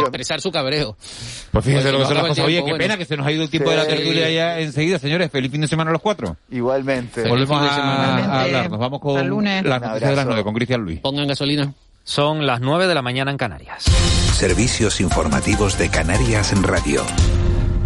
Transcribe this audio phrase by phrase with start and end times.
[0.00, 0.96] expresar su cabreo.
[1.50, 2.44] Pues fíjese lo que son las cosas.
[2.44, 4.98] Oye, qué pena que se nos ha ido el tiempo de la tertulia ya enseguida,
[4.98, 5.30] señores.
[5.30, 6.36] Feliz fin de semana a los cuatro.
[6.50, 7.28] Igualmente.
[7.28, 8.70] Volvemos a, hablar.
[8.70, 9.64] Nos vamos con lunes.
[9.64, 11.00] las noticias de las nueve con Cristian Luis.
[11.00, 11.72] Pongan gasolina.
[12.04, 13.84] Son las 9 de la mañana en Canarias.
[13.84, 17.04] Servicios informativos de Canarias en Radio.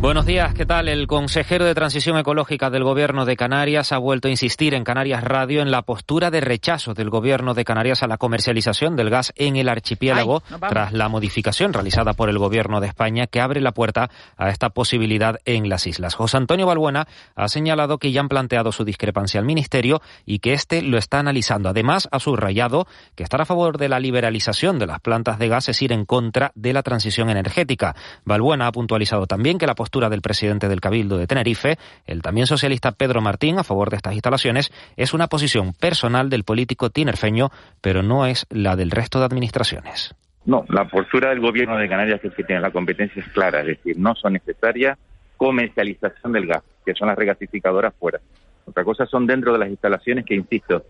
[0.06, 0.86] Buenos días, ¿qué tal?
[0.86, 5.24] El consejero de Transición Ecológica del Gobierno de Canarias ha vuelto a insistir en Canarias
[5.24, 9.32] Radio en la postura de rechazo del Gobierno de Canarias a la comercialización del gas
[9.34, 13.72] en el archipiélago tras la modificación realizada por el Gobierno de España que abre la
[13.72, 16.14] puerta a esta posibilidad en las islas.
[16.14, 20.52] José Antonio Balbuena ha señalado que ya han planteado su discrepancia al Ministerio y que
[20.52, 21.68] éste lo está analizando.
[21.68, 22.86] Además, ha subrayado
[23.16, 26.04] que estar a favor de la liberalización de las plantas de gas es ir en
[26.04, 27.96] contra de la transición energética.
[28.24, 32.46] Balbuena ha puntualizado también que la postura del presidente del Cabildo de Tenerife, el también
[32.46, 37.50] socialista Pedro Martín, a favor de estas instalaciones, es una posición personal del político tinerfeño,
[37.80, 40.14] pero no es la del resto de administraciones.
[40.44, 43.66] No, la postura del gobierno de Canarias es que tiene la competencia es clara, es
[43.66, 44.98] decir, no son necesarias
[45.36, 48.20] comercialización del gas, que son las regasificadoras fuera.
[48.64, 50.84] Otra cosa son dentro de las instalaciones que, insisto,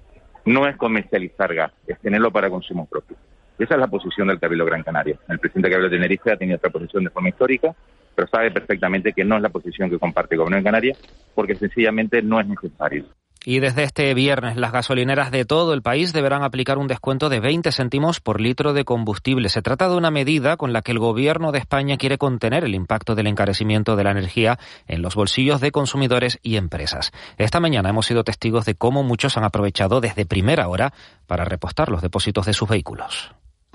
[0.44, 3.16] no es comercializar gas, es tenerlo para consumo propio.
[3.58, 5.18] Esa es la posición del Cabildo Gran Canaria.
[5.28, 7.74] El presidente Cabildo de Tenerife ha tenido otra posición de forma histórica,
[8.16, 10.98] pero sabe perfectamente que no es la posición que comparte el Gobierno de Canarias,
[11.34, 13.04] porque sencillamente no es necesario.
[13.48, 17.38] Y desde este viernes las gasolineras de todo el país deberán aplicar un descuento de
[17.38, 19.50] 20 céntimos por litro de combustible.
[19.50, 22.74] Se trata de una medida con la que el Gobierno de España quiere contener el
[22.74, 27.12] impacto del encarecimiento de la energía en los bolsillos de consumidores y empresas.
[27.38, 30.92] Esta mañana hemos sido testigos de cómo muchos han aprovechado desde primera hora
[31.28, 33.32] para repostar los depósitos de sus vehículos.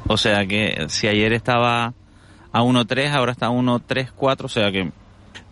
[0.07, 1.93] O sea que si ayer estaba
[2.51, 4.89] a 1.3, ahora está a 1.34, o sea que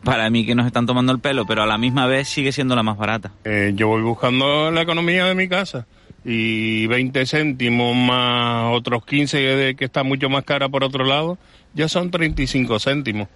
[0.04, 2.76] para mí que nos están tomando el pelo, pero a la misma vez sigue siendo
[2.76, 3.32] la más barata.
[3.44, 5.88] Eh, yo voy buscando la economía de mi casa
[6.24, 11.38] y 20 céntimos más otros 15 de que está mucho más cara por otro lado,
[11.74, 13.28] ya son 35 céntimos.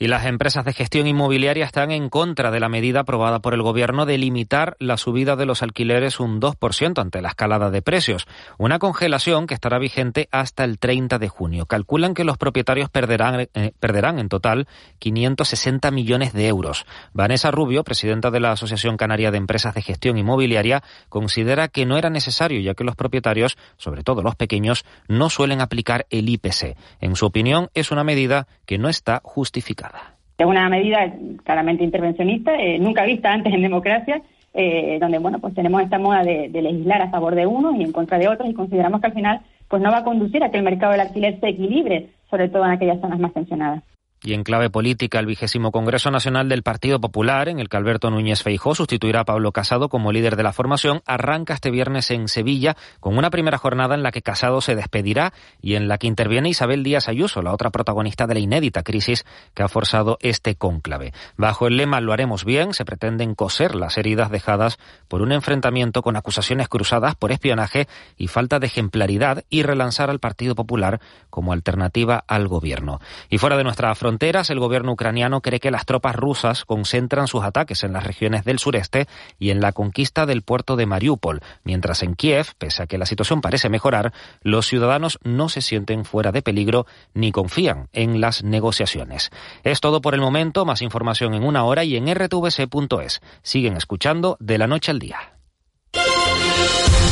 [0.00, 3.62] Y las empresas de gestión inmobiliaria están en contra de la medida aprobada por el
[3.62, 8.28] Gobierno de limitar la subida de los alquileres un 2% ante la escalada de precios.
[8.58, 11.66] Una congelación que estará vigente hasta el 30 de junio.
[11.66, 14.68] Calculan que los propietarios perderán, eh, perderán en total
[15.00, 16.86] 560 millones de euros.
[17.12, 21.98] Vanessa Rubio, presidenta de la Asociación Canaria de Empresas de Gestión Inmobiliaria, considera que no
[21.98, 26.76] era necesario ya que los propietarios, sobre todo los pequeños, no suelen aplicar el IPC.
[27.00, 29.87] En su opinión, es una medida que no está justificada.
[30.36, 31.12] Es una medida
[31.44, 34.22] claramente intervencionista, eh, nunca vista antes en democracia,
[34.54, 37.82] eh, donde bueno pues tenemos esta moda de, de, legislar a favor de unos y
[37.82, 40.50] en contra de otros y consideramos que al final pues no va a conducir a
[40.50, 43.82] que el mercado del alquiler se equilibre, sobre todo en aquellas zonas más tensionadas.
[44.22, 48.10] Y en clave política, el vigésimo Congreso Nacional del Partido Popular, en el que Alberto
[48.10, 52.26] Núñez Feijó sustituirá a Pablo Casado como líder de la formación, arranca este viernes en
[52.26, 56.08] Sevilla con una primera jornada en la que Casado se despedirá y en la que
[56.08, 59.24] interviene Isabel Díaz Ayuso, la otra protagonista de la inédita crisis
[59.54, 61.12] que ha forzado este cónclave.
[61.36, 66.02] Bajo el lema Lo haremos bien, se pretenden coser las heridas dejadas por un enfrentamiento
[66.02, 67.86] con acusaciones cruzadas por espionaje
[68.16, 73.00] y falta de ejemplaridad y relanzar al Partido Popular como alternativa al gobierno.
[73.30, 77.44] Y fuera de nuestra fronteras, el gobierno ucraniano cree que las tropas rusas concentran sus
[77.44, 79.06] ataques en las regiones del sureste
[79.38, 83.04] y en la conquista del puerto de Mariupol, mientras en Kiev, pese a que la
[83.04, 88.42] situación parece mejorar, los ciudadanos no se sienten fuera de peligro ni confían en las
[88.42, 89.28] negociaciones.
[89.62, 93.20] Es todo por el momento, más información en una hora y en rtvc.es.
[93.42, 95.18] Siguen escuchando de la noche al día.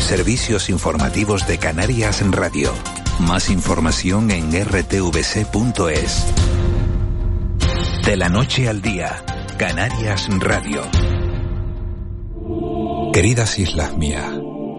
[0.00, 2.72] Servicios informativos de Canarias en Radio.
[3.18, 6.55] Más información en rtvc.es.
[8.06, 9.24] De la noche al día,
[9.58, 10.82] Canarias Radio.
[13.12, 14.30] Queridas islas mías,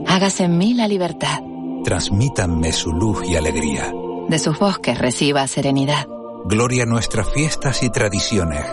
[0.08, 1.42] hágase en mí la libertad.
[1.84, 3.92] Transmítanme su luz y alegría.
[4.30, 6.08] De sus bosques reciba serenidad.
[6.46, 8.64] Gloria a nuestras fiestas y tradiciones.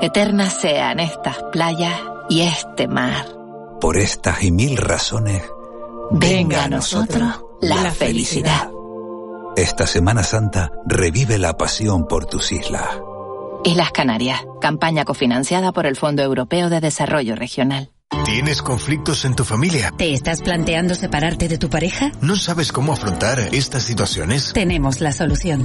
[0.00, 1.94] Eternas sean estas playas
[2.28, 3.24] y este mar.
[3.80, 5.44] Por estas y mil razones,
[6.10, 8.72] venga a nosotros la felicidad.
[9.54, 12.88] Esta Semana Santa revive la pasión por tus islas.
[13.64, 17.90] Islas Canarias, campaña cofinanciada por el Fondo Europeo de Desarrollo Regional.
[18.24, 19.92] ¿Tienes conflictos en tu familia?
[19.96, 22.12] ¿Te estás planteando separarte de tu pareja?
[22.20, 24.52] ¿No sabes cómo afrontar estas situaciones?
[24.52, 25.64] Tenemos la solución.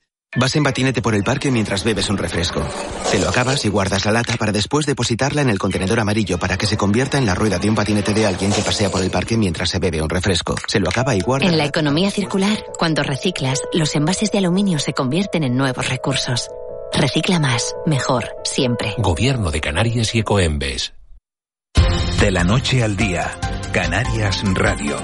[0.33, 2.65] Vas en patinete por el parque mientras bebes un refresco.
[3.11, 6.57] Te lo acabas y guardas la lata para después depositarla en el contenedor amarillo para
[6.57, 9.11] que se convierta en la rueda de un patinete de alguien que pasea por el
[9.11, 10.55] parque mientras se bebe un refresco.
[10.67, 11.47] Se lo acaba y guarda.
[11.47, 16.47] En la economía circular, cuando reciclas, los envases de aluminio se convierten en nuevos recursos.
[16.93, 18.95] Recicla más, mejor, siempre.
[18.99, 20.93] Gobierno de Canarias y Ecoembes.
[22.21, 23.37] De la noche al día,
[23.73, 24.95] Canarias Radio.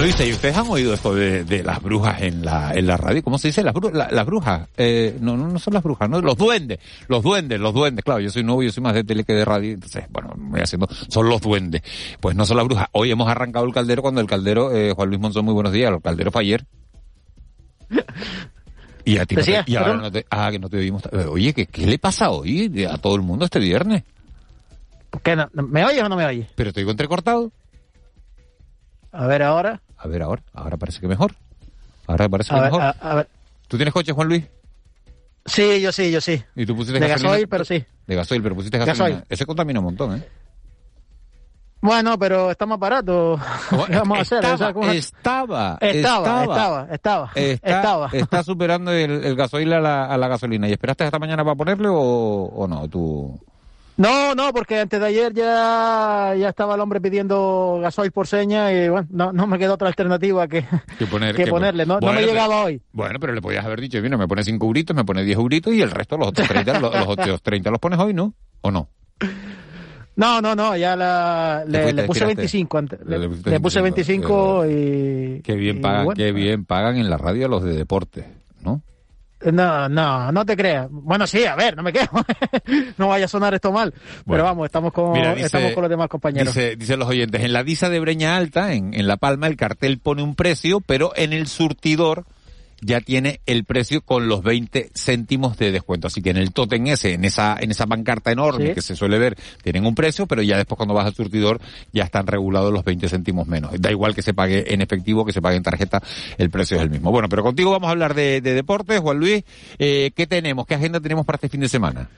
[0.00, 0.26] ¿No dice?
[0.26, 3.22] ¿Y ustedes han oído esto de, de las brujas en la, en la radio?
[3.22, 3.62] ¿Cómo se dice?
[3.62, 4.66] Las, bru- la- las brujas.
[4.78, 6.78] Eh, no, no, no son las brujas, no, los duendes.
[7.08, 8.02] Los duendes, los duendes.
[8.02, 9.74] Claro, yo soy nuevo, yo soy más de tele que de radio.
[9.74, 10.88] Entonces, bueno, me voy haciendo.
[11.08, 11.82] Son los duendes.
[12.18, 12.88] Pues no son las brujas.
[12.92, 15.92] Hoy hemos arrancado el caldero cuando el caldero, eh, Juan Luis Monzón, muy buenos días.
[15.92, 16.64] El caldero fue ayer.
[19.04, 20.02] Y a ti no te- Decía, y ahora perdón.
[20.04, 21.02] no te, ah, que no te oímos.
[21.28, 24.04] Oye, ¿qué, ¿qué le pasa hoy a todo el mundo este viernes?
[25.22, 26.46] ¿Qué, no- ¿Me oyes o no me oyes?
[26.54, 27.52] Pero te digo entrecortado.
[29.12, 29.82] A ver ahora.
[30.02, 31.34] A ver ahora, ahora parece que mejor.
[32.06, 32.82] Ahora parece A que ver, mejor.
[32.82, 33.28] a, a ver.
[33.68, 34.44] ¿Tú tienes coche, Juan Luis?
[35.46, 36.42] Sí, yo sí, yo sí.
[36.56, 37.30] ¿Y tú pusiste De gasolina?
[37.30, 37.84] gasoil, pero sí.
[38.06, 39.04] De gasoil, pero pusiste gasolina.
[39.08, 39.24] Gasoil.
[39.28, 40.24] Ese contamina un montón, ¿eh?
[41.82, 43.40] Bueno, pero está más barato.
[43.86, 44.38] ¿Qué vamos a hacer?
[44.38, 48.08] Estaba, O sea, ¿cómo- estaba, estaba, estaba, estaba, estaba, Está, estaba.
[48.12, 50.68] está superando el, el gasoil a la, a la gasolina.
[50.68, 52.86] ¿Y esperaste hasta mañana para ponerle o, o no?
[52.88, 53.38] Tú...
[54.00, 58.72] No, no, porque antes de ayer ya, ya estaba el hombre pidiendo gasoil por seña
[58.72, 60.64] y bueno, no, no me quedó otra alternativa que,
[60.98, 61.84] Que, poner, que ponerle.
[61.84, 62.80] No, no me llegaba hoy.
[62.92, 65.74] Bueno, pero le podías haber dicho, mira, me pones 5 euritos, me pones 10 euritos
[65.74, 68.32] y el resto, los otros 30, los, los otros 30 los pones hoy, ¿no?
[68.62, 68.88] ¿O no?
[70.16, 72.36] No, no, no, ya la, le, fuiste, le puse tiraste.
[72.36, 72.78] 25.
[72.78, 73.00] antes.
[73.04, 75.42] Le, Le pusiste le puse 25, 25 y...
[75.42, 76.16] Qué bien y pagan, bueno.
[76.16, 78.24] qué bien pagan en la radio los de deporte,
[78.62, 78.80] ¿no?
[79.52, 80.88] No, no, no te creas.
[80.90, 82.20] Bueno, sí, a ver, no me quejo.
[82.98, 83.90] no vaya a sonar esto mal.
[83.90, 84.22] Bueno.
[84.26, 86.54] Pero vamos, estamos con, Mira, dice- estamos con los demás compañeros.
[86.54, 89.56] Dice, dicen los oyentes, en la Disa de Breña Alta, en, en La Palma, el
[89.56, 92.26] cartel pone un precio, pero en el surtidor
[92.82, 96.06] ya tiene el precio con los 20 céntimos de descuento.
[96.06, 98.74] Así que en el totem ese, en esa, en esa pancarta enorme Sí.
[98.74, 101.60] que se suele ver, tienen un precio, pero ya después cuando vas al surtidor
[101.92, 103.72] ya están regulados los 20 céntimos menos.
[103.80, 106.02] Da igual que se pague en efectivo, que se pague en tarjeta,
[106.38, 107.10] el precio es el mismo.
[107.10, 109.44] Bueno, pero contigo vamos a hablar de, de deportes, Juan Luis.
[109.78, 110.66] Eh, ¿Qué tenemos?
[110.66, 112.08] ¿Qué agenda tenemos para este fin de semana?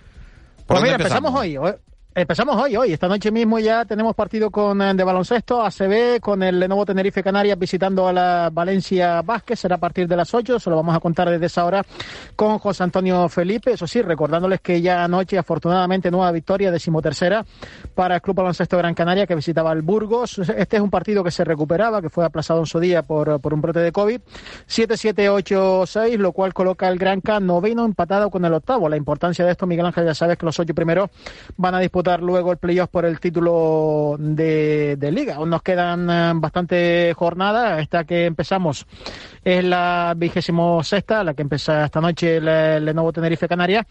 [0.66, 1.56] ¿Por Pues mira, empezamos hoy-
[2.14, 2.92] Empezamos hoy, hoy.
[2.92, 7.22] Esta noche mismo ya tenemos partido con eh, de baloncesto, ACB, con el Lenovo Tenerife
[7.22, 9.60] Canarias visitando a la Valencia Vázquez.
[9.60, 10.60] Será a partir de las 8.
[10.60, 11.82] Se lo vamos a contar desde esa hora
[12.36, 13.72] con José Antonio Felipe.
[13.72, 17.46] Eso sí, recordándoles que ya anoche, afortunadamente, nueva victoria, decimotercera
[17.94, 20.38] para el Club Baloncesto Gran Canaria que visitaba el Burgos.
[20.38, 23.54] Este es un partido que se recuperaba, que fue aplazado en su día por, por
[23.54, 24.20] un brote de COVID.
[24.68, 28.90] 7-7-8-6, lo cual coloca el Granca noveno empatado con el octavo.
[28.90, 31.08] La importancia de esto, Miguel Ángel, ya sabes que los ocho primeros
[31.56, 35.36] van a disputar luego el playoff por el título de, liga.
[35.36, 37.80] Aún nos quedan eh, bastante jornadas.
[37.80, 38.86] Esta que empezamos
[39.44, 43.86] es la vigésimo sexta, la que empieza esta noche el, el Tenerife Canarias.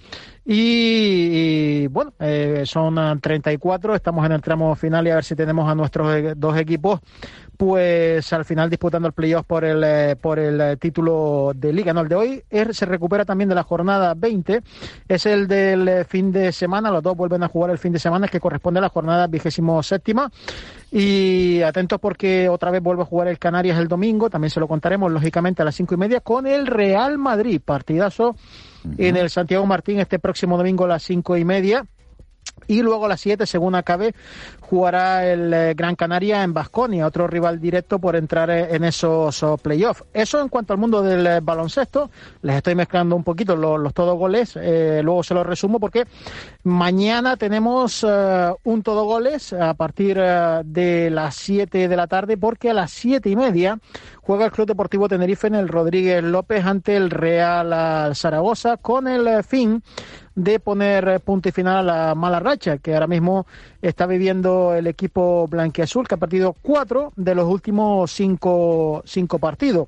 [0.46, 3.96] Y, y, bueno, eh, son eh, 34.
[3.96, 7.00] Estamos en el tramo final y a ver si tenemos a nuestros eh, dos equipos
[7.62, 11.94] pues al final disputando el playoff por el eh, por el eh, título de liga.
[11.94, 14.64] No, el de hoy es- se recupera también de la jornada 20,
[15.08, 18.00] es el del eh, fin de semana, los dos vuelven a jugar el fin de
[18.00, 20.32] semana, que corresponde a la jornada vigésimo séptima.
[20.92, 24.68] Y atentos porque otra vez vuelve a jugar el Canarias el domingo, también se lo
[24.68, 28.36] contaremos lógicamente a las cinco y media con el Real Madrid, partidazo
[28.98, 31.86] en el Santiago Martín este próximo domingo a las cinco y media.
[32.68, 34.14] Y luego a las 7, según acabe,
[34.62, 39.44] jugará el eh, Gran Canaria en Basconia, otro rival directo por entrar eh, en esos
[39.44, 40.04] oh, playoffs.
[40.14, 42.10] Eso en cuanto al mundo del eh, baloncesto.
[42.42, 46.06] Les estoy mezclando un poquito los, los todo goles, luego se los resumo porque
[46.64, 52.74] Mañana tenemos un todo goles a partir de las 7 de la tarde, porque a
[52.74, 53.80] las siete y media
[54.22, 59.28] juega el Club Deportivo Tenerife en el Rodríguez López ante el Real Zaragoza con el
[59.28, 59.84] eh, fin
[60.36, 63.46] de poner punto y final a la mala racha que ahora mismo
[63.82, 69.88] está viviendo el equipo blanquiazul, que ha perdido cuatro de los últimos cinco, cinco partidos.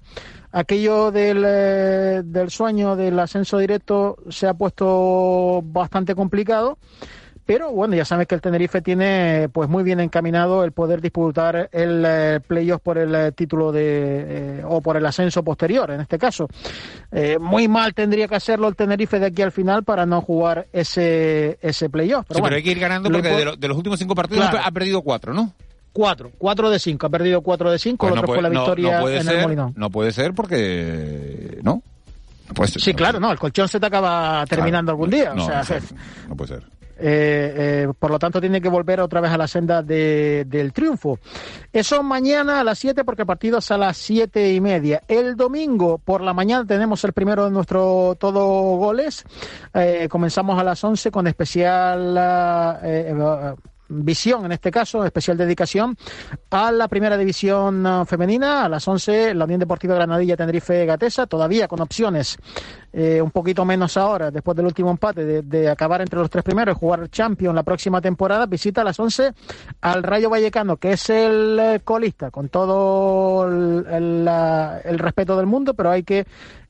[0.51, 6.77] Aquello del, eh, del sueño del ascenso directo se ha puesto bastante complicado
[7.45, 11.69] pero bueno, ya sabes que el Tenerife tiene pues muy bien encaminado el poder disputar
[11.71, 16.01] el eh, playoff por el eh, título de eh, o por el ascenso posterior, en
[16.01, 16.47] este caso.
[17.11, 20.67] Eh, muy mal tendría que hacerlo el Tenerife de aquí al final para no jugar
[20.73, 22.25] ese ese playoff.
[22.31, 24.65] sí, pero hay que ir ganando porque de, lo- de los últimos cinco partidos Claro.
[24.65, 25.53] ha perdido cuatro, ¿no?
[25.91, 28.53] Cuatro, cuatro de cinco, ha perdido cuatro de cinco, Pues el otro puede- fue la
[28.53, 29.73] no- victoria no en ser, el Molinón.
[29.75, 31.59] No puede ser porque...
[31.61, 31.83] ¿No?
[32.47, 32.81] No puede ser.
[32.81, 35.33] Sí, claro, no, el colchón se te acaba terminando algún día.
[35.35, 35.97] No, o sea, no, puede ser,
[36.29, 36.63] no puede ser.
[37.05, 40.71] Eh, eh, por lo tanto, tiene que volver otra vez a la senda de- del
[40.71, 41.19] triunfo.
[41.73, 45.01] Eso mañana a las 7, porque el partido es a las siete y media.
[45.09, 48.45] El domingo por la mañana tenemos el primero de nuestro todo
[48.77, 49.25] goles.
[49.73, 52.17] Eh, comenzamos a las 11 con especial
[53.87, 55.95] visión, en este caso, especial dedicación
[56.49, 58.65] a la primera división ah, femenina.
[58.65, 62.37] A las 11, la Unión Deportiva Granadilla Tenerife Gatesa, todavía con opciones
[62.91, 66.75] eh, un poquito menos ahora, después del último empate, de, acabar entre los tres primeros
[66.75, 69.33] y jugar Champions la próxima temporada, visita a las 11
[69.81, 75.91] al Rayo Vallecano, que es el eh, colista, con todo el respeto del mundo, pero
[75.91, 76.25] hay que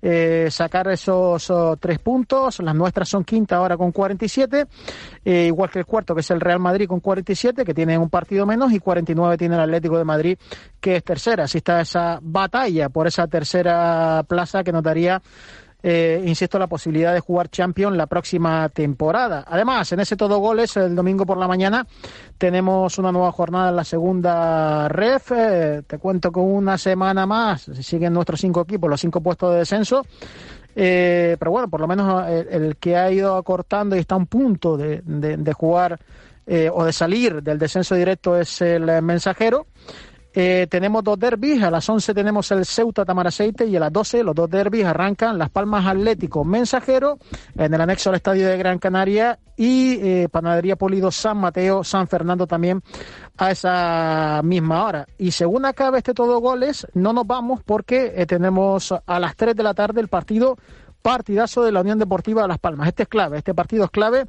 [0.06, 2.60] eh, sacar esos oh, tres puntos.
[2.60, 4.66] Las nuestras son quinta ahora con 47,
[5.24, 8.10] eh, igual que el cuarto, que es el Real Madrid con 47, que tiene un
[8.10, 10.38] partido menos, y 49 tiene el Atlético de Madrid,
[10.82, 11.46] que es tercera.
[11.46, 15.22] Así está esa batalla por esa tercera plaza que nos daría
[15.84, 19.44] eh, insisto, la posibilidad de jugar Champions la próxima temporada.
[19.48, 21.86] Además, en ese todo goles, el domingo por la mañana,
[22.38, 25.32] tenemos una nueva jornada en la segunda ref.
[25.36, 29.52] Eh, te cuento con una semana más, si siguen nuestros cinco equipos, los cinco puestos
[29.52, 30.06] de descenso.
[30.76, 34.26] Eh, pero bueno, por lo menos el, que ha ido acortando y está a un
[34.28, 36.00] punto de, de- de jugar
[36.74, 39.68] o de salir del descenso directo es el mensajero.
[40.36, 44.24] Eh, tenemos dos derbis, a las 11 tenemos el Ceuta Tamaraceite y a las 12
[44.24, 47.20] los dos derbis arrancan Las Palmas Atlético Mensajero
[47.56, 52.08] en el anexo al Estadio de Gran Canaria y eh, Panadería Polido San Mateo, San
[52.08, 52.82] Fernando también
[53.38, 55.08] a esa misma hora.
[55.20, 59.56] Y según acabe este todo goles, no nos vamos porque eh, tenemos a las 3
[59.56, 60.58] de la tarde el partido
[61.04, 62.88] partidazo de la Unión Deportiva Las Palmas.
[62.88, 64.26] Este es clave, este partido es clave.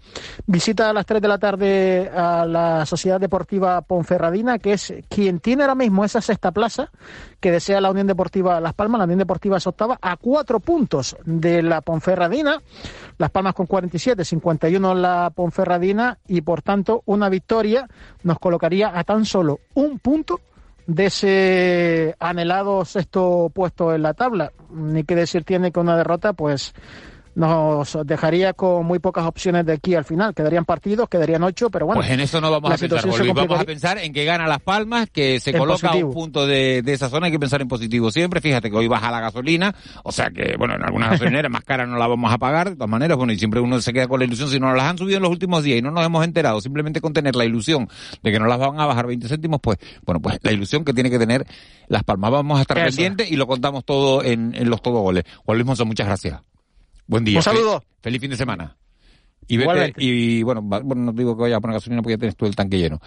[0.47, 5.39] Visita a las 3 de la tarde a la Sociedad Deportiva Ponferradina, que es quien
[5.39, 6.91] tiene ahora mismo esa sexta plaza
[7.41, 8.99] que desea la Unión Deportiva Las Palmas.
[8.99, 12.61] La Unión Deportiva es octava a cuatro puntos de la Ponferradina.
[13.19, 17.89] Las Palmas con 47, 51 la Ponferradina y por tanto una victoria
[18.25, 20.41] nos colocaría a tan solo un punto
[20.87, 24.53] de ese anhelado sexto puesto en la tabla.
[24.71, 26.75] Ni que decir tiene que una derrota, pues
[27.35, 30.35] nos dejaría con muy pocas opciones de aquí al final.
[30.35, 32.01] Quedarían partidos, quedarían ocho, pero bueno.
[32.01, 33.35] pues en eso no vamos a pensar, Luis.
[33.35, 36.47] Vamos a pensar en que gana Las Palmas, que se En coloca a un punto
[36.47, 37.27] de, de esa zona.
[37.27, 38.41] Hay que pensar en positivo siempre.
[38.41, 41.89] Fíjate que hoy baja la gasolina, o sea que, bueno, en algunas gasolineras más caras
[41.89, 42.71] no la vamos a pagar.
[42.71, 44.49] De todas maneras, bueno, y siempre uno se queda con la ilusión.
[44.49, 47.01] Si no las han subido en los últimos días y no nos hemos enterado, simplemente
[47.01, 47.89] con tener la ilusión
[48.23, 50.93] de que no las van a bajar 20 céntimos, pues, bueno, pues la ilusión que
[50.93, 51.47] tiene que tener
[51.89, 52.31] Las Palmas.
[52.31, 55.25] Vamos a estar pendientes y lo contamos todo en, en los todo goles.
[55.45, 56.54] Juan Luis Monzón, muchas gracias.
[57.07, 57.39] Buen día.
[57.39, 57.81] Un saludo.
[57.81, 58.77] Fe- Feliz fin de semana.
[59.47, 60.05] Y, vete- Igualmente.
[60.05, 62.37] y bueno, va- bueno, no te digo que vayas a poner gasolina porque ya tienes
[62.37, 63.01] todo el tanque lleno.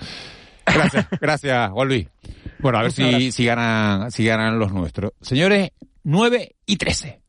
[0.66, 2.08] Gracias, gracias, Juan Luis.
[2.60, 5.12] Bueno, a ver si, si ganan, si ganan los nuestros.
[5.22, 5.72] Señores,
[6.04, 7.22] 9 y 13.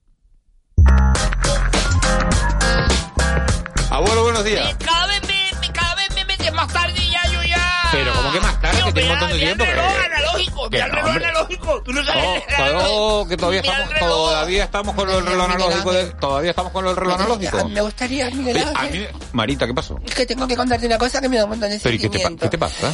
[3.90, 4.76] Abuelo, buenos días.
[8.94, 9.64] Que un montón de Mira el tiempo.
[9.74, 11.26] reloj analógico, que mira el no, reloj hombre.
[11.26, 11.82] analógico.
[11.82, 14.08] Tú no sabes todavía, que estamos, reloj.
[14.08, 15.92] todavía estamos con el reloj analógico.
[16.20, 17.68] todavía estamos con el reloj analógico.
[17.68, 19.98] Me gustaría, a mí- Marita, ¿qué pasó?
[20.04, 21.98] es que tengo que contarte una cosa que me da un montón de Pero, ¿y
[21.98, 22.92] qué te, pasa?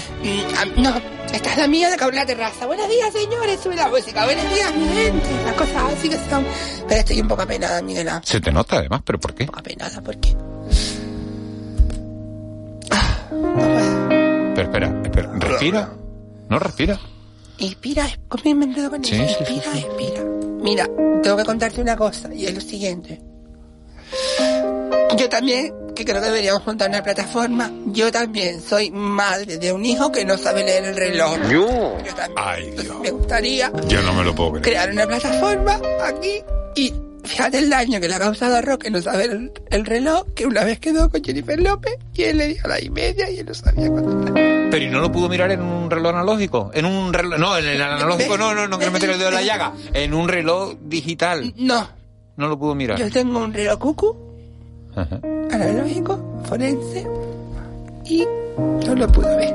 [0.56, 1.00] Ah, No,
[1.32, 2.66] esta es la mía de la terraza.
[2.66, 4.24] Buenos días, señores, sube la música.
[4.24, 5.28] Buenos días, mi gente.
[5.44, 6.46] Las cosas así que son.
[6.88, 7.82] Pero estoy un poco apenada.
[8.24, 9.48] Se te nota además, pero ¿por qué?
[9.52, 10.34] Apenada, ¿por qué?
[14.54, 15.92] Pero espera, espera, respira.
[16.49, 17.00] ¿No respira?
[17.58, 19.38] Inspira, conmigo me enredo con Sí, eso.
[19.38, 20.25] sí, sí, Inspira, expira.
[20.61, 20.88] Mira,
[21.23, 23.20] tengo que contarte una cosa, y es lo siguiente.
[25.16, 29.84] Yo también, que creo que deberíamos montar una plataforma, yo también soy madre de un
[29.84, 31.38] hijo que no sabe leer el reloj.
[31.50, 31.96] Yo.
[32.04, 32.32] Yo también.
[32.37, 32.99] Ay, Dios.
[33.00, 34.62] Me gustaría Yo no me lo puedo creer.
[34.64, 36.42] crear una plataforma aquí
[36.75, 36.92] y
[37.25, 40.47] fíjate el daño que le ha causado a Roque no saber el, el reloj, que
[40.47, 43.38] una vez quedó con Jennifer López y él le dijo a las y media y
[43.38, 44.69] él no sabía cuándo era.
[44.71, 46.71] Pero ¿y no lo pudo mirar en un reloj analógico?
[46.75, 47.38] En un reloj...
[47.38, 49.73] No, en el analógico no, no, no quiero meter el dedo en la llaga.
[49.93, 51.52] En un reloj digital.
[51.57, 51.88] No.
[52.37, 52.99] No lo pudo mirar.
[52.99, 54.16] Yo tengo un reloj cucu,
[54.97, 55.21] Ajá.
[55.52, 57.07] analógico, forense,
[58.04, 58.26] y
[58.87, 59.54] no lo pude ver.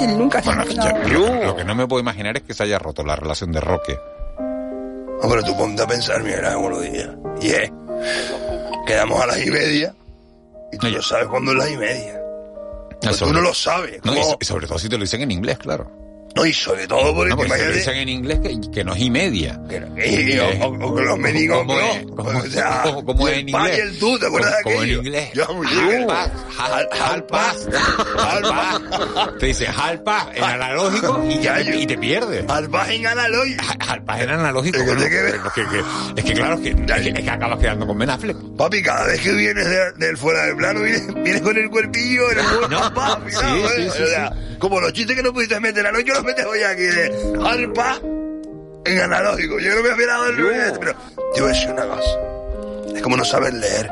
[0.00, 0.64] Y él nunca se Bueno,
[1.08, 3.60] yo lo que no me puedo imaginar es que se haya roto la relación de
[3.60, 3.98] Roque.
[5.22, 7.14] Hombre, tú ponte a pensar, mira, como lo día.
[7.40, 7.70] Y es,
[8.86, 9.94] quedamos a las y media,
[10.72, 12.20] y tú no sabes cuándo es las y media.
[13.02, 14.04] Pues tú no lo sabes.
[14.04, 15.90] No, y sobre todo si te lo dicen en inglés, claro.
[16.40, 18.84] No, y sobre todo No, porque si te lo imagínate- dicen en inglés que, que
[18.84, 19.60] no es y media.
[19.70, 21.80] Y- o, o- o que los médicos, ¿Cómo no.
[21.80, 22.06] es?
[22.16, 22.84] ¿Cómo- o sea,
[23.28, 23.78] el en inglés?
[23.78, 25.30] el tú, ¿te acuerdas de Como- como en inglés.
[25.34, 26.00] Yo, muy bien.
[26.10, 27.54] Halpa, hal- halpa,
[28.18, 28.80] halpa.
[29.38, 32.44] Te dice halpa en analógico y, ya te, y te pierdes.
[32.48, 33.64] Halpa en analógico.
[33.88, 34.78] Halpa en analógico.
[34.78, 34.92] Es que
[35.28, 35.84] es que, que-
[36.16, 38.36] es que claro, es que, es que, que acabas quedando con Ben Affleck.
[38.56, 42.30] Papi, cada vez que vienes de- del fuera de plano, vienes, vienes con el cuerpillo
[42.32, 42.78] en el buen No.
[42.80, 43.90] papá, Sí, sí, ¿eh?
[43.94, 46.62] sí, O sea, Como los chistes que no pudiste meter anoche, yo los metes hoy
[46.62, 47.98] aquí de alpa
[48.84, 49.58] en analógico.
[49.58, 50.94] Yo no me había dado el revés, pero
[51.34, 52.18] te voy a decir una cosa.
[52.94, 53.90] Es como no saber leer.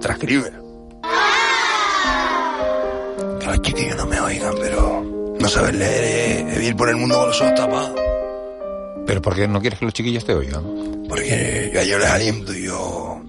[0.00, 0.52] Transcribe.
[3.40, 6.04] Que los chiquillos no me oigan, pero no saber leer
[6.48, 8.00] es, es ir por el mundo con los ojos tapados.
[9.06, 11.06] Pero ¿por qué no quieres que los chiquillos te oigan?
[11.08, 13.22] Porque yo a ellos les aliento y yo...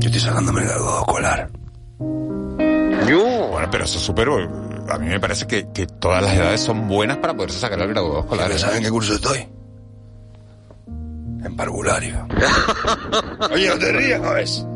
[0.00, 1.50] Yo estoy sacándome el graduado escolar.
[3.58, 4.28] Bueno, pero eso es súper...
[4.90, 7.88] A mí me parece que, que todas las edades son buenas para poderse sacar el
[7.88, 8.46] graduado escolar.
[8.48, 9.46] ¿Pero saben qué curso estoy?
[11.44, 12.26] En parvulario.
[13.52, 14.66] Oye, no te rías, ¿no ves?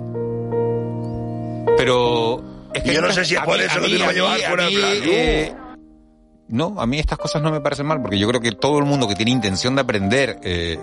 [1.77, 2.43] Pero...
[2.75, 4.65] Es Y yo no sé si es por eso que lo va a llevar fuera
[4.65, 4.93] de plan.
[5.05, 5.55] eh,
[6.49, 8.85] No, a mí estas cosas no me parecen mal, porque yo creo que todo el
[8.85, 10.79] mundo que tiene intención de aprender, eh,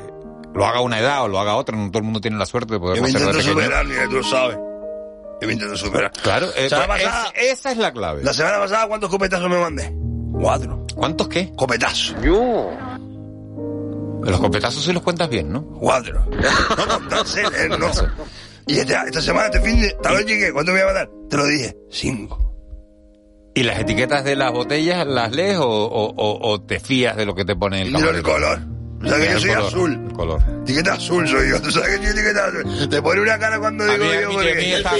[0.53, 2.73] lo haga una edad o lo haga otra, no todo el mundo tiene la suerte
[2.73, 3.53] de poder Yo hacerlo de pequeño.
[3.53, 4.57] superar, tú sabes.
[5.41, 6.11] Yo me intento superar.
[6.21, 7.31] Claro, eh, ¿Sabes pues, pasada?
[7.35, 8.23] es- esa es la clave.
[8.23, 9.93] La semana pasada, ¿cuántos copetazos me mandé?
[10.33, 10.85] Cuatro.
[10.95, 11.51] ¿Cuántos qué?
[11.55, 12.15] Copetazos.
[14.23, 15.65] Los copetazos sí los cuentas bien, ¿no?
[15.65, 16.25] Cuatro.
[16.29, 17.89] No eh, no.
[18.67, 19.97] Y esta, esta semana, este fin de...
[20.03, 20.53] ¿Tal vez llegué?
[20.53, 21.09] ¿Cuánto me voy a mandar?
[21.27, 21.75] Te lo dije.
[21.89, 22.53] Cinco.
[23.55, 27.25] ¿Y las etiquetas de las botellas las lees o, o- o- o te fías de
[27.25, 28.59] lo que te pone el el color.
[29.01, 30.13] O sea que yo soy color, azul.
[30.13, 30.41] color.
[30.63, 31.61] Etiqueta azul soy yo.
[31.61, 32.89] Tú sabes que yo etiqueta azul.
[32.89, 34.51] Te pone una cara cuando digo yo porque...
[34.51, 34.91] a mí esta,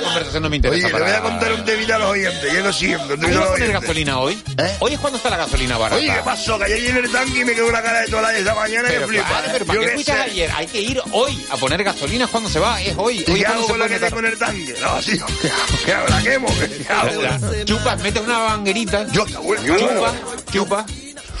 [0.00, 0.86] conversación no me interesa.
[0.86, 2.52] Oye, le voy para- a contar un temita a los oyentes.
[2.52, 3.14] Yo lo siento.
[3.26, 4.42] ¿Ahí a poner gasolina hoy?
[4.58, 4.76] ¿Eh?
[4.80, 6.00] ¿Hoy es cuando está la gasolina barata?
[6.00, 6.58] Oye, ¿qué pasó?
[6.58, 8.54] Que ayer llené el tanque y me quedó una cara de toda la de esta
[8.54, 9.30] mañana Pero, flipa.
[9.30, 10.12] vale, pero ¿para qué sé.
[10.12, 10.50] ayer?
[10.56, 12.24] Hay que ir hoy a poner gasolina.
[12.24, 12.80] ¿Es cuando se va?
[12.82, 13.24] Es hoy.
[13.26, 14.74] ¿Y Hoy qué hago con la que tengo en el tanque?
[14.82, 15.26] No, tío.
[15.84, 16.08] ¿Qué hago?
[16.08, 16.48] ¿La quemo?
[16.88, 19.06] La- la- Chupas, metes una manguerita.
[19.12, 19.24] Yo.
[19.26, 20.12] Chupa,
[20.52, 20.86] chupa.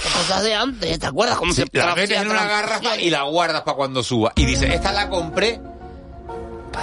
[0.02, 3.22] Cosas de antes, ¿te acuerdas cómo Sí, se la metes en una garrafa y la
[3.22, 4.32] guardas para cuando suba.
[4.36, 5.60] Y dice, esta la compré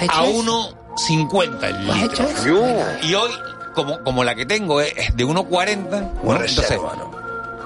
[0.10, 2.28] a 1.50 el ¿Has litro.
[3.04, 3.32] Y hoy,
[3.76, 6.12] como, como la que tengo es es de 1.40, ¿no?
[6.24, 7.22] Una entonces reserva, ¿no?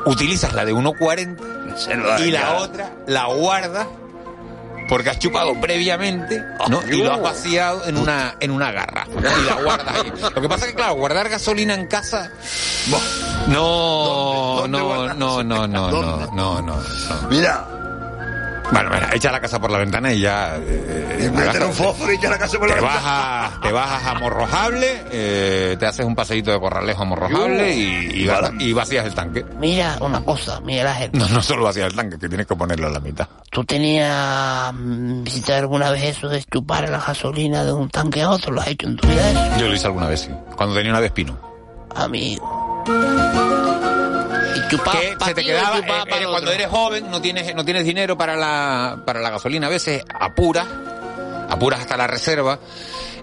[0.05, 2.55] utilizas la de 1.40 Reserva y la ya.
[2.57, 3.87] otra la guardas
[4.87, 6.81] porque has chupado previamente ¿no?
[6.87, 9.07] y lo has vaciado en una en una garrafa
[9.41, 10.11] y la guardas ahí.
[10.35, 12.31] Lo que pasa es que claro, guardar gasolina en casa
[13.47, 14.79] no ¿Dónde?
[14.79, 16.83] ¿Dónde no, no no no no no no.
[17.29, 17.67] Mira,
[18.71, 22.11] Bueno, mira, echa la casa por la ventana y ya eh, y meter un fósforo
[22.11, 23.01] y echar la casa por la te ventana.
[23.03, 28.21] bajas, te bajas a Morrojable, eh, te haces un paseíto de Corralejo a Morrojable y,
[28.23, 29.45] y, va- y vacías el tanque.
[29.59, 31.11] Mira, una cosa, Miguel Ángel.
[31.13, 33.27] No, no solo vacías el tanque, que tienes que ponerlo a la mitad.
[33.51, 38.29] ¿Tú tenías mm, visitado alguna vez eso de chupar la gasolina de un tanque a
[38.31, 38.51] otro?
[38.51, 39.59] ¿Lo has hecho en tu vida eso?
[39.59, 40.31] Yo lo hice alguna vez, sí.
[40.55, 41.37] Cuando tenía una Vespino.
[41.95, 42.83] Amigo.
[44.69, 45.83] Que se te quedaba, eh,
[46.21, 49.69] eh, cuando eres joven, no tienes, no tienes dinero para la, para la gasolina, a
[49.69, 50.65] veces apuras,
[51.49, 52.59] apuras hasta la reserva,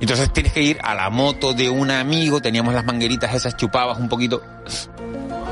[0.00, 3.98] entonces tienes que ir a la moto de un amigo, teníamos las mangueritas esas, chupabas
[3.98, 4.42] un poquito.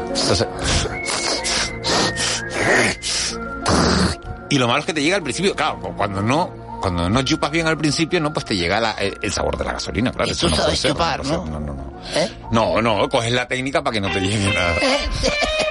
[0.08, 0.46] Entonces,
[4.48, 7.50] y lo malo es que te llega al principio, claro, cuando no, cuando no chupas
[7.52, 10.28] bien al principio, no, pues te llega la- el, el sabor de la gasolina, claro.
[10.28, 11.44] Y eso tú no sabes chupar, ¿no?
[11.44, 11.92] ser, no, no, no.
[12.14, 12.30] ¿Eh?
[12.50, 14.74] No, no, coges la técnica para que no te llegue nada.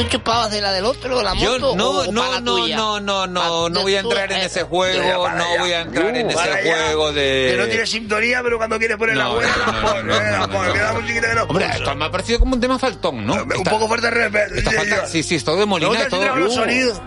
[0.00, 1.44] ¿Y tú chupabas de la del otro, la moto?
[1.44, 2.76] Yo no, o, no, no, tuya?
[2.76, 6.26] no, no, no, no voy a entrar en ese juego, no voy a entrar en
[6.26, 7.48] Uh, ese juego de...
[7.50, 9.56] Que no tiene sintonía, pero cuando quieres poner la buena,
[10.02, 13.34] no, la pones, Hombre, esto me ha parecido como un tema faltón, ¿no?
[13.34, 14.70] Un poco falta de respeto.
[15.06, 16.36] sí, sí, esto de Molina, ¿No te has todo...
[16.36, 17.00] los Uh, sonidos?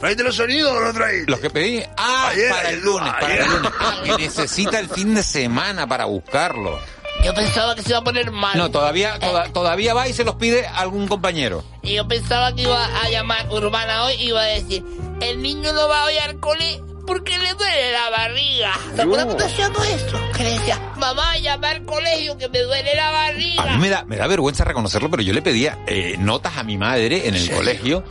[0.00, 1.30] ¿Traíste los sonidos o no traíste?
[1.30, 3.48] Los que pedí, ah, Ayer, para el ayer, lunes, para el ayer.
[3.48, 3.72] lunes.
[3.78, 6.80] Ah, que necesita el fin de semana para buscarlo.
[7.24, 8.56] Yo pensaba que se iba a poner mal.
[8.56, 11.62] No, todavía, toda- todavía va y se los pide algún compañero.
[11.82, 14.84] Y yo pensaba que iba a llamar Urbana hoy y iba a decir,
[15.20, 18.72] el niño no va hoy al cole porque le duele la barriga.
[18.96, 20.18] ¿Te acuerdas cuando hacíamos esto?
[20.36, 23.62] Que le decía, mamá, llama al colegio que me duele la barriga.
[23.64, 26.62] A mí me da, me da vergüenza reconocerlo, pero yo le pedía eh, notas a
[26.62, 28.02] mi madre en el colegio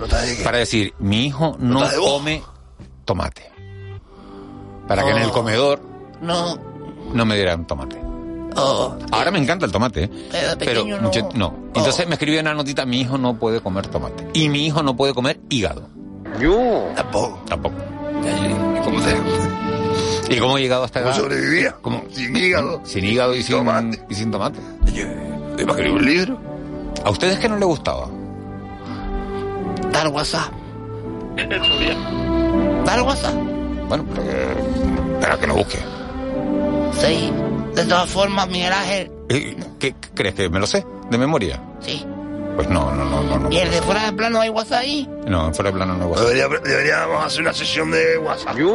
[0.44, 2.44] para decir, mi hijo no come
[3.06, 3.50] tomate.
[4.88, 5.34] Para que en el Oh.
[5.34, 5.82] comedor
[6.22, 6.60] No,
[7.14, 7.98] no me dieran tomate.
[8.56, 10.10] Oh, Ahora me encanta el tomate, ¿eh?
[10.58, 11.12] pero pero no.
[11.12, 11.54] yo- no.
[11.76, 14.28] Entonces me escribía una notita, mi hijo no puede comer tomate.
[14.34, 15.88] Y mi hijo no puede comer hígado.
[16.40, 16.88] Yo.
[16.96, 17.40] Tampoco.
[17.48, 17.76] Tampoco.
[18.22, 21.20] ¿Y cómo te ¿Y cómo he llegado hasta ¿Cómo acá?
[21.22, 21.76] sobrevivía?
[21.82, 22.04] ¿Cómo?
[22.12, 22.82] Sin hígado.
[22.84, 24.04] Sin hígado y sin Tomate.
[24.10, 24.60] Y sin tomate.
[24.86, 26.40] ¿Te iba a escribir un libro?
[27.04, 28.08] ¿A ustedes qué no les gustaba?
[29.92, 30.52] Dar WhatsApp.
[32.86, 33.34] Dar WhatsApp.
[33.88, 35.80] Bueno, pero que, espera que lo busque.
[36.94, 37.32] Sí.
[37.76, 40.86] De todas formas, Miguel Ángel, Eh, ¿Qué qué crees que me lo sé?
[41.10, 41.62] ¿De memoria?
[41.80, 42.06] sí.
[42.56, 43.40] Pues no, no, no, no.
[43.40, 45.10] No, ¿Y el de fuera de plano hay WhatsApp ahí?
[45.28, 46.28] no en fuera de plano no hay WhatsApp.
[46.28, 48.58] Debería- deberíamos hacer una sesión de WhatsApp.
[48.58, 48.70] Yo.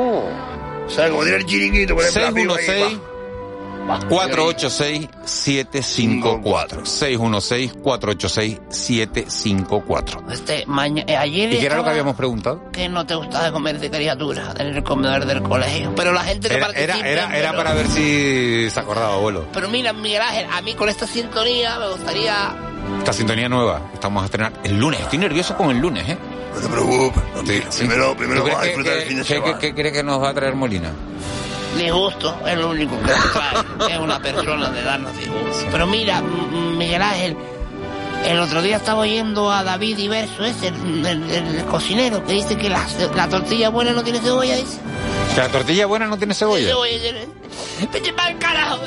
[0.87, 3.01] O sea, como tiene el chiringuito, por ejemplo, amigo ahí, 616
[4.09, 12.17] 486 754 616 486 754 Este, maña- eh, ayer ¿Y qué era lo que habíamos
[12.17, 12.71] preguntado?
[12.73, 15.93] que no te gustaba comer de criatura en el comedor del colegio.
[15.95, 16.99] Pero la gente que Era, participa...
[16.99, 19.47] era, era, era pero- para ver si se acordaba, abuelo.
[19.53, 22.55] Pero mira, Miguel Ángel, a mí con esta sintonía me gustaría...
[22.99, 25.01] Esta sintonía nueva, estamos a estrenar el lunes.
[25.01, 26.19] Estoy nervioso con el lunes, ¿eh?
[26.55, 27.23] No te preocupes.
[27.47, 27.79] Sí, sí.
[27.81, 29.59] Primero, primero ¿Tú crees vamos a que- disfrutar el que- fin de que- semana.
[29.59, 30.91] ¿Qué cree que nos va a traer Molina?
[31.77, 35.67] Disgusto, es lo único que es una persona de darnos disgusto.
[35.71, 37.37] Pero mira, Miguel Ángel,
[38.27, 42.57] el otro día estaba oyendo a David Diverso, ese, el, el- el cocinero, que dice
[42.57, 42.85] que la,
[43.15, 44.79] la tortilla buena no tiene cebolla, dice.
[45.35, 46.67] ¿Que la tortilla buena no tiene cebolla?
[46.69, 46.97] Cebolla,
[48.17, 48.79] para el carajo.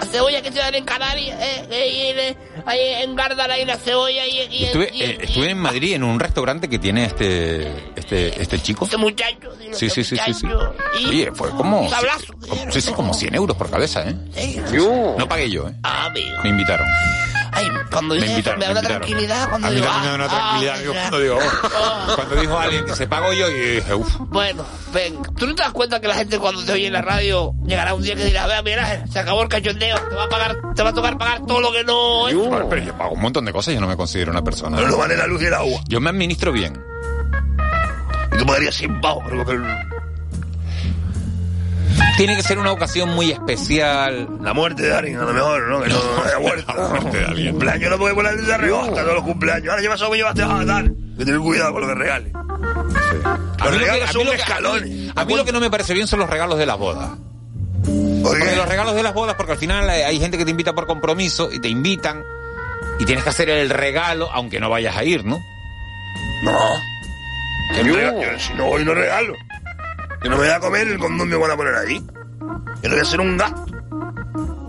[0.00, 4.26] La cebolla que se dan en Canarias, eh, eh, ahí en Gárdara hay la cebolla
[4.26, 8.42] y, y, Estuve, y- eh, estuve en Madrid en un restaurante que tiene este este
[8.42, 8.84] este chico.
[8.86, 9.54] este muchacho.
[9.60, 10.46] digo, Sí, este sí, sí, sí, sí.
[11.06, 11.88] Oye, fue como...
[12.70, 14.16] Sí, sí, como 100 euros por cabeza, ¿eh?
[14.34, 14.60] Sí.
[15.18, 15.74] No pagué yo, ¿eh?
[15.84, 16.08] Ah.
[16.42, 16.86] Me invitaron.
[17.60, 18.84] Ay, cuando Me eso, me da me una invitaron.
[18.84, 21.00] tranquilidad cuando A mí digo, también me da una ah, tranquilidad, ah, digo, ya.
[21.00, 22.14] cuando digo, oh.
[22.16, 24.16] Cuando dijo alguien que se pago yo y dije, uff.
[24.18, 27.02] Bueno, ven, ¿tú no te das cuenta que la gente cuando te oye en la
[27.02, 30.28] radio llegará un día que dirá, vea, mira, se acabó el cachondeo, te va a
[30.28, 32.34] pagar, te va a tocar pagar todo lo que no es?
[32.34, 34.76] Bueno, pero yo pago un montón de cosas y yo no me considero una persona.
[34.76, 35.80] Pero no vale la luz y el agua.
[35.88, 36.82] Yo me administro bien.
[38.32, 39.60] Y tú pagarías 100 pavos por coger
[42.20, 44.28] Tiene que ser una ocasión muy especial.
[44.42, 45.80] la muerte de alguien, a lo mejor, ¿no?
[45.82, 46.72] Que no, no haya muerto.
[46.76, 47.50] La muerte de alguien.
[47.52, 49.68] Cumpleaños no puede ponerle de arriba hasta todos los cumpleaños.
[49.70, 50.84] Ahora llevas algo que llevaste a dar.
[51.16, 52.32] Que tener cuidado con lo que regales.
[52.34, 55.12] A Los mí, que, regalos a mí son lo que- escalones.
[55.16, 57.08] a mí lo que no me parece bien son los regalos de las bodas.
[57.84, 60.74] ¿Por Porque los regalos de las bodas, porque al final hay gente que te invita
[60.74, 62.22] por compromiso y te invitan
[62.98, 65.38] y tienes que hacer el regalo aunque no vayas a ir, ¿no?
[66.44, 66.58] No.
[67.82, 67.94] Yo,
[68.38, 69.34] si no voy, no regalo.
[70.22, 72.02] Yo no me voy a comer el condón que van a poner ahí.
[72.82, 73.64] Yo no voy a hacer un gasto.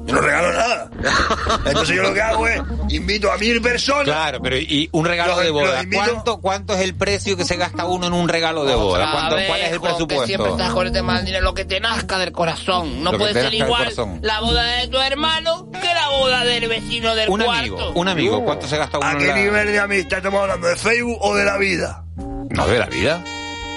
[0.06, 0.90] Yo no regalo nada.
[1.66, 4.06] Entonces yo lo que hago es invito a mil personas.
[4.06, 7.56] Claro, pero y un regalo Los- de boda, ¿cuánto, ¿cuánto es el precio que se
[7.56, 9.00] gasta uno en un regalo de boda?
[9.04, 10.58] Otra ¿Cuánto, vez, ¿Cuál es el hijo, Que siempre presupuesto?
[10.58, 13.04] estás con el tema del dinero, lo que te nazca del corazón.
[13.04, 16.68] No Lo que puede ser igual la boda de tu hermano que la boda del
[16.68, 17.60] vecino del Un cuarto.
[17.60, 19.36] amigo, un amigo, ¿cuánto se gasta uno ¿A en qué la...
[19.36, 20.68] nivel de amistad estamos hablando?
[20.68, 22.04] ¿De Facebook o de la vida?
[22.50, 23.24] No, de la vida.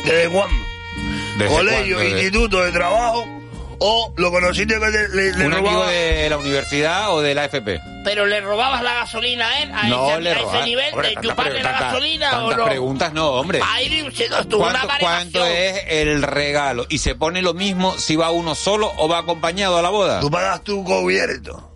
[0.04, 0.56] ¿Desde cuándo?
[1.38, 2.14] ¿Desde ¿Colegio, cuándo?
[2.16, 3.26] Instituto, de trabajo?
[3.80, 7.44] ¿O lo conociste que le, le, le ¿Un amigo de la universidad o de la
[7.46, 7.80] FP?
[8.04, 10.64] Pero le robabas la gasolina a él, a, No ese, le a ese robaba.
[10.64, 12.64] nivel Hombre, de tantas chuparle la gasolina o no.
[12.64, 13.60] preguntas no, hombre.
[13.64, 16.86] Ahí se nos tuvo una ¿Cuánto, cuánto es el regalo?
[16.88, 20.20] ¿Y se pone lo mismo si va uno solo o va acompañado a la boda?
[20.20, 21.72] Tú pagas tu cubierto.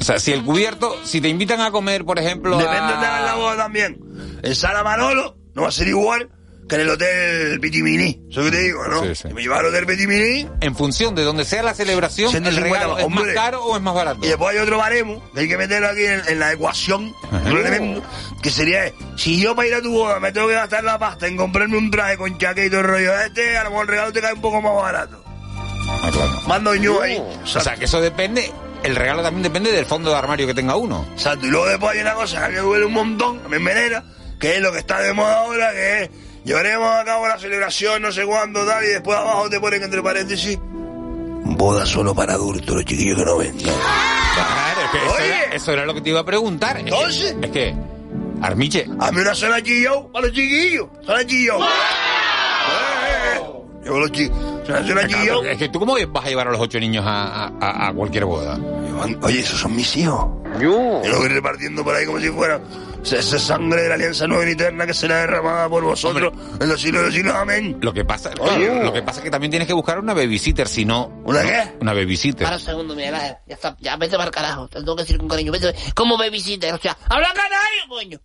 [0.00, 3.26] O sea, si el cubierto, si te invitan a comer, por ejemplo, Depende a- de
[3.26, 3.98] la boda también.
[4.42, 6.30] En Sala Manolo no va a ser igual
[6.68, 8.26] que en el hotel Pitimini.
[8.30, 9.02] Eso que te digo, ¿no?
[9.02, 9.28] Sí, sí.
[9.28, 12.78] Si me llevas al hotel Pitimini en función de donde sea la celebración, el 150,
[12.78, 14.20] regalo es más caro o es más barato.
[14.22, 17.60] y después hay otro baremo que hay que meterlo aquí en, en la ecuación, otro
[17.60, 18.02] elemento,
[18.42, 21.26] que sería, si yo para ir a tu boda me tengo que gastar la pasta
[21.26, 23.90] en comprarme un traje con chaqueta y todo el rollo este, a lo mejor el
[23.90, 25.22] regalo te cae un poco más barato.
[25.88, 26.40] Ah, claro.
[26.46, 27.22] Mando yo ahí.
[27.42, 28.50] O sea, que eso depende,
[28.82, 31.06] el regalo también depende del fondo de armario que tenga uno.
[31.12, 34.04] Exacto, y luego después hay una cosa que duele un montón, que me envenena,
[34.40, 36.10] que es lo que está de moda ahora, que es
[36.46, 40.02] llevaremos a cabo la celebración, no sé cuándo, tal, y después abajo te ponen entre
[40.02, 40.58] paréntesis.
[40.62, 43.56] Boda solo para adultos, los chiquillos que no ven.
[43.56, 45.26] Claro, es que eso, Oye.
[45.44, 46.76] era, eso era lo que te iba a preguntar.
[46.78, 47.36] Es que- Entonces.
[47.42, 47.74] Es que,
[48.42, 50.86] Armiche, Hazme una zona chillo para los chiquillos.
[51.04, 51.58] Zona chillo.
[51.58, 53.40] Eh, eh.
[53.84, 54.36] Llevo los chiquillos.
[54.66, 57.88] Zona, es que tú cómo vas a llevar a los ocho niños a, a- a-
[57.88, 58.58] a cualquier boda.
[59.22, 60.26] Oye, esos son mis hijos.
[60.60, 61.00] Yo.
[61.04, 62.60] Y lo voy repartiendo por ahí como si fuera
[63.12, 66.80] esa sangre de la alianza nueva y eterna que será derramada por vosotros en los
[66.80, 67.34] siglos de los siglos.
[67.34, 67.78] Amén.
[67.80, 70.68] Lo que pasa, claro, lo que pasa es que también tienes que buscar una babysitter,
[70.68, 71.06] si no.
[71.24, 71.74] ¿Una qué?
[71.80, 72.44] Una babysitter.
[72.44, 73.36] Para un segundo, Ángel.
[73.46, 74.68] Ya está, ya vete para el carajo.
[74.68, 75.52] Te tengo que decir con cariño.
[75.52, 78.20] Vete, como babysitter, o sea, habla canario, coño.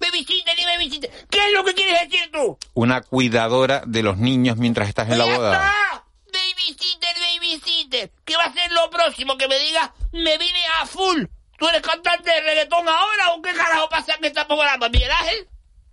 [0.00, 1.10] Babysitter y babysitter.
[1.30, 2.58] ¿Qué es lo que quieres decir tú?
[2.74, 5.52] Una cuidadora de los niños mientras estás en la ¡Ya boda.
[5.56, 6.04] está!
[6.32, 8.10] Babysitter, babysitter.
[8.24, 9.36] ¿Qué va a ser lo próximo?
[9.36, 11.24] Que me digas, me vine a full.
[11.58, 15.48] ¿Tú eres cantante de reggaetón ahora o qué carajo pasa en esta programa, Miguel Ángel?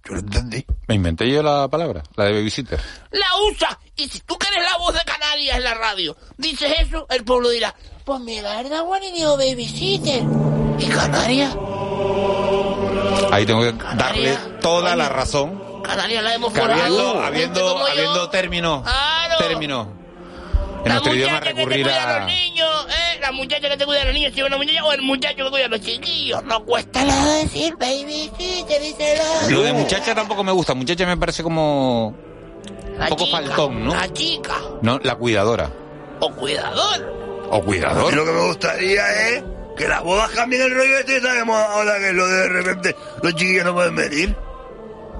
[0.05, 0.65] Yo lo entendí.
[0.87, 2.79] Me inventé yo la palabra, la de babysitter.
[3.11, 3.77] La usa.
[3.95, 7.23] Y si tú que eres la voz de Canarias en la radio, dices eso, el
[7.23, 10.23] pueblo dirá, pues la verdad, Juan y digo babysitter.
[10.79, 11.55] ¿Y Canarias?
[13.31, 15.81] Ahí tengo que darle toda la razón.
[15.83, 19.37] Canarias la hemos habiendo, habiendo, habiendo término, Claro.
[19.37, 19.98] término.
[20.79, 22.19] En La nuestro idioma muchacha que te recurrir cuida a a...
[22.19, 23.19] los niños, ¿eh?
[23.21, 25.43] La muchacha que te cuida a los niños, si es una muchacha, o el muchacho
[25.43, 26.43] que cuida a los chiquillos.
[26.43, 29.49] No cuesta nada decir babysitter, dice la...
[29.49, 30.73] Lo de muchacha tampoco me gusta.
[30.73, 32.07] Muchacha me parece como...
[32.07, 33.93] Un poco chica, faltón, ¿no?
[33.93, 34.55] La chica.
[34.81, 35.71] No, la cuidadora.
[36.19, 37.47] O cuidador.
[37.49, 38.11] O cuidador.
[38.11, 39.43] mí lo que me gustaría es
[39.77, 43.33] que las bodas cambien el rollo este que sabemos ahora que lo de, repente los
[43.35, 44.35] chiquillos no pueden venir.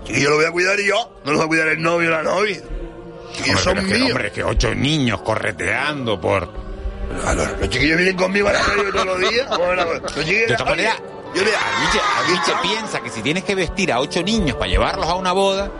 [0.04, 2.24] Chiquillos lo voy a cuidar yo, no los va a cuidar el novio o la
[2.24, 2.62] novia.
[3.34, 6.50] Chiquillos Hombre, son pero es que, hombre, que ocho niños correteando por...
[7.22, 9.48] Claro, los chiquillos vienen conmigo a la radio todos los días.
[10.02, 11.02] Los chiquillos, De todas maneras,
[11.34, 11.52] yo le
[12.62, 15.72] piensa que si tienes que vestir a ocho niños para llevarlos a una boda,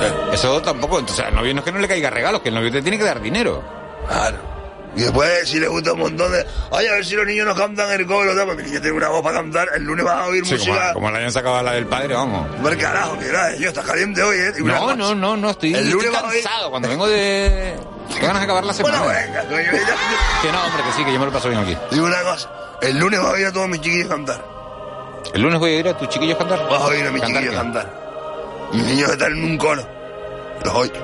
[0.00, 0.98] eh, eso tampoco...
[0.98, 2.98] Entonces al novio no es que no le caiga regalos, que el novio te tiene
[2.98, 3.62] que dar dinero.
[4.06, 4.55] Claro.
[4.96, 6.44] Y después, si le gusta un montón de.
[6.70, 8.46] Oye, a ver si los niños nos cantan el coro, ¿no?
[8.46, 9.68] porque mi niña tiene una voz para cantar.
[9.74, 10.92] El lunes vas a oír Sí, como, música.
[10.94, 12.62] como le hayan sacado a la del padre, vamos.
[12.62, 14.52] Ver carajo, que era, yo estás caliente hoy, ¿eh?
[14.58, 16.70] No, no, no, no, estoy, El lunes estoy oír- cansado.
[16.70, 17.76] Cuando vengo de...
[18.08, 19.02] Tengo ganas de acabar la semana.
[19.02, 19.96] Bueno, venga, coño, ya-
[20.42, 21.76] Que no, hombre, que sí, que yo me lo paso bien aquí.
[21.90, 22.50] Digo una cosa.
[22.80, 24.42] El lunes vas a oír a todos mis chiquillos cantar.
[25.34, 26.66] ¿El lunes voy a ir a tus chiquillos cantar?
[26.70, 27.56] Vas a oír a mis ¿Cantar chiquillos qué?
[27.72, 28.68] cantar.
[28.72, 29.86] Mis niños están en un coro.
[30.64, 30.94] Los oigo.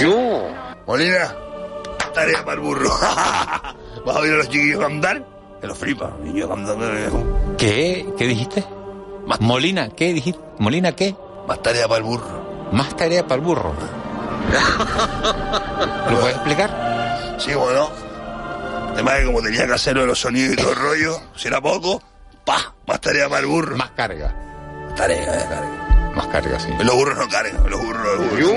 [0.00, 0.48] Yo.
[0.86, 1.34] Molina,
[2.12, 2.90] tarea para el burro.
[4.06, 5.24] Vas a oír a los chiquillos cantar.
[5.60, 6.12] Que los flipa.
[6.22, 6.48] Niños.
[7.56, 8.06] ¿Qué?
[8.16, 8.64] ¿Qué dijiste?
[9.40, 10.40] Molina, ¿qué dijiste?
[10.58, 11.14] ¿Molina qué?
[11.46, 12.68] Más tarea para el burro.
[12.72, 13.74] Más tarea para el burro.
[16.10, 17.36] ¿Lo puedes explicar?
[17.38, 17.90] Sí, bueno.
[18.90, 21.20] El tema es que como tenía que hacerlo de los sonidos y todo el rollo,
[21.36, 22.02] si era poco,
[22.44, 23.76] pa, más tarea para el burro.
[23.76, 24.34] Más carga.
[24.96, 25.87] Tarea, eh, carga.
[26.18, 26.68] Más carga, sí.
[26.82, 28.50] Los burros no cargan, los burros, los burros.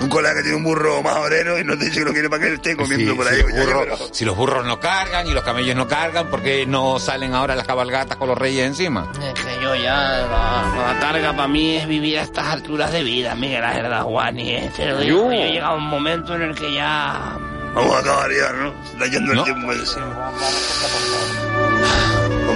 [0.00, 2.28] Un colega que tiene un burro más obrero y no te dice que lo quiere
[2.28, 3.42] para que él esté comiendo Sí, por si, ahí.
[3.42, 6.42] los coño, burros, pero- si los burros no cargan y los camellos no cargan, ¿por
[6.42, 9.08] qué no salen ahora las cabalgatas con los reyes encima?
[9.12, 13.04] Es que yo ya, la, la carga para mí es vivir a estas alturas de
[13.04, 14.50] vida, Miguel Ángel Juani.
[14.56, 14.72] ¿eh?
[14.76, 17.38] Te lo digo, yo he llegado a un momento en el que ya...
[17.74, 18.74] Vamos a acabar ya, ¿no?
[18.84, 20.16] Se está yendo el tiempo que decimos.
[20.16, 20.42] Vamos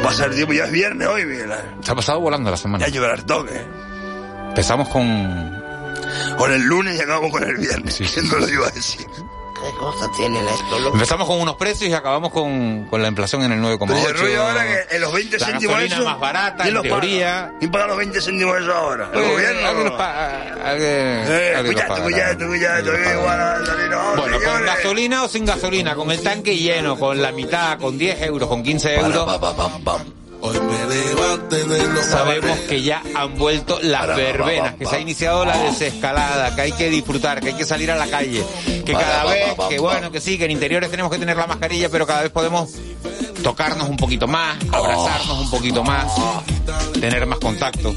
[0.00, 1.52] a pasar el tiempo, ya es viernes hoy, Miguel.
[1.52, 1.68] Ángel.
[1.82, 2.84] Se ha pasado volando la semana.
[2.86, 3.64] Ya llevará el toque.
[4.58, 5.62] Empezamos con...
[6.36, 7.96] Con el lunes y acabamos con el viernes.
[8.12, 9.06] ¿Quién no lo iba a decir?
[9.06, 10.94] ¿Qué cosa tiene esto, loco?
[10.96, 13.86] Empezamos con unos precios y acabamos con, con la inflación en el 9,8.
[13.86, 16.74] Pero el rollo ahora que en los 20 La céntimos eso, más barata, ¿quién en
[16.74, 17.00] los paga?
[17.00, 17.52] teoría.
[17.60, 19.04] ¿Quién paga los 20 céntimos eso ahora?
[19.04, 19.68] ¿El Pues, gobierno?
[19.68, 22.08] alguien los paga- alguien- Eh, alguien los escucha, pagará.
[22.08, 26.20] escucha, escucha, escucha, igual a salir, no, Bueno, con gasolina o sin gasolina, con el
[26.20, 29.24] tanque lleno, con la mitad, con 10 euros, con 15 euros.
[32.10, 36.72] Sabemos que ya han vuelto las verbenas, que se ha iniciado la desescalada, que hay
[36.72, 38.44] que disfrutar, que hay que salir a la calle,
[38.84, 41.88] que cada vez, que bueno, que sí, que en interiores tenemos que tener la mascarilla,
[41.88, 42.70] pero cada vez podemos
[43.42, 46.06] tocarnos un poquito más, abrazarnos un poquito más,
[47.00, 47.94] tener más contacto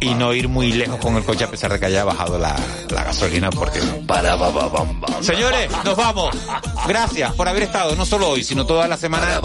[0.00, 2.56] y no ir muy lejos con el coche a pesar de que haya bajado la,
[2.90, 3.80] la gasolina, porque
[5.20, 6.34] Señores, nos vamos.
[6.86, 9.40] Gracias por haber estado, no solo hoy, sino toda la semana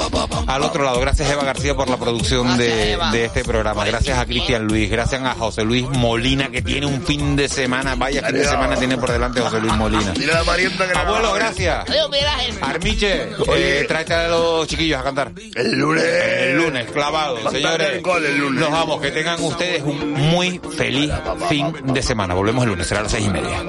[0.48, 1.00] al otro lado.
[1.00, 3.86] Gracias Eva García por la producción de, de este programa.
[3.86, 7.96] Gracias a Cristian Luis, gracias a José Luis Molina, que tiene un fin de semana.
[7.96, 10.12] Vaya fin de semana tiene por delante José Luis Molina.
[10.14, 11.86] Dile a la parienta que Abuelo, gracias.
[12.62, 15.32] Armiche, eh, tráete a los chiquillos a cantar.
[15.56, 16.04] El lunes.
[16.04, 17.50] El lunes, clavado.
[17.50, 18.60] Señores, alcohol el lunes.
[18.62, 19.02] nos vamos.
[19.02, 21.12] Que tengan ustedes un muy feliz
[21.50, 22.34] fin de semana.
[22.34, 23.64] Volvemos el lunes, será a las seis y media.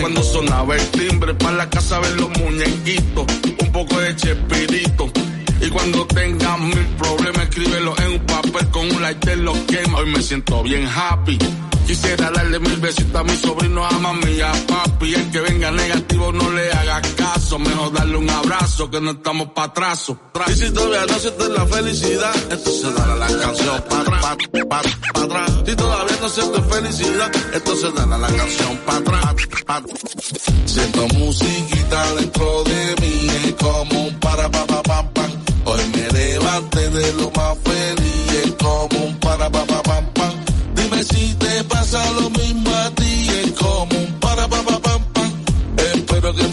[0.00, 3.26] Cuando sonaba el timbre, para la casa ver los muñequitos,
[3.60, 5.10] un poco de chespirito.
[5.60, 9.98] Y cuando tengas mil problemas, escríbelo en un papel con un lighter, lo quema.
[9.98, 11.38] Hoy me siento bien happy,
[11.86, 15.14] Quisiera darle mil besitos a mi sobrino, a mami, a papi.
[15.14, 17.58] El que venga negativo no le haga caso.
[17.58, 20.12] Mejor darle un abrazo que no estamos pa' atrás.
[20.48, 24.36] Y si todavía no sientes la felicidad, entonces dale la canción pa' atrás, pa,
[24.68, 25.52] pa, pa' atrás.
[25.66, 29.34] Si todavía no sientes felicidad, entonces dale la canción pa' atrás,
[29.66, 29.82] pa'
[30.66, 35.30] Siento musiquita dentro de mí, es como un para pa pa pam pam.
[35.64, 38.01] Hoy me levanté de lo más feliz,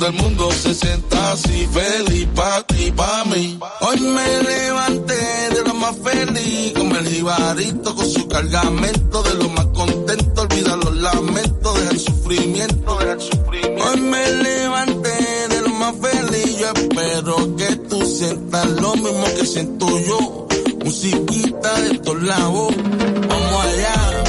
[0.10, 3.60] el mundo se sienta así feliz pa' ti, pa' mí.
[3.82, 9.50] Hoy me levanté de lo más feliz, con el jibarito, con su cargamento, de lo
[9.50, 13.84] más contento, olvidar los lamentos, dejar el sufrimiento, sufrimiento.
[13.86, 19.46] Hoy me levanté de lo más feliz, yo espero que tú sientas lo mismo que
[19.46, 20.48] siento yo.
[20.84, 22.74] Musiquita de estos lados,
[23.28, 24.29] vamos allá.